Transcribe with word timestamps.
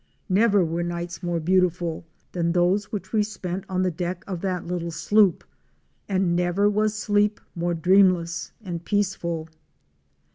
Never 0.29 0.65
were 0.65 0.81
nights 0.81 1.21
more 1.21 1.39
beautiful 1.39 2.03
than 2.31 2.53
those 2.53 2.91
which 2.91 3.13
we 3.13 3.21
spent 3.21 3.65
on 3.69 3.83
the 3.83 3.91
deck 3.91 4.23
of 4.25 4.41
that 4.41 4.65
little 4.65 4.89
sloop, 4.89 5.43
and 6.09 6.35
never 6.35 6.67
was 6.67 6.95
sleep 6.95 7.39
more 7.53 7.75
dreamless 7.75 8.51
and 8.63 8.83
peaceful. 8.83 9.47